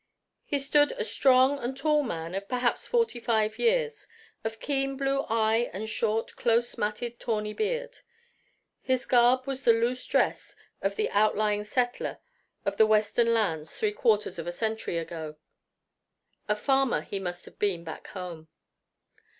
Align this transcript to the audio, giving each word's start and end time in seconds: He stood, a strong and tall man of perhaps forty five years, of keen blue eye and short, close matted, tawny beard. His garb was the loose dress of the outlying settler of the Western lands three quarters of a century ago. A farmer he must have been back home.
He 0.45 0.57
stood, 0.57 0.93
a 0.93 1.03
strong 1.03 1.59
and 1.59 1.77
tall 1.77 2.01
man 2.01 2.33
of 2.33 2.47
perhaps 2.47 2.87
forty 2.87 3.19
five 3.19 3.59
years, 3.59 4.07
of 4.43 4.59
keen 4.59 4.97
blue 4.97 5.25
eye 5.29 5.69
and 5.73 5.87
short, 5.87 6.35
close 6.35 6.75
matted, 6.75 7.19
tawny 7.19 7.53
beard. 7.53 7.99
His 8.81 9.05
garb 9.05 9.45
was 9.45 9.63
the 9.63 9.73
loose 9.73 10.03
dress 10.07 10.55
of 10.81 10.95
the 10.95 11.07
outlying 11.11 11.63
settler 11.65 12.17
of 12.65 12.77
the 12.77 12.87
Western 12.87 13.31
lands 13.31 13.77
three 13.77 13.93
quarters 13.93 14.39
of 14.39 14.47
a 14.47 14.51
century 14.51 14.97
ago. 14.97 15.35
A 16.49 16.55
farmer 16.55 17.01
he 17.01 17.19
must 17.19 17.45
have 17.45 17.59
been 17.59 17.83
back 17.83 18.07
home. 18.07 18.47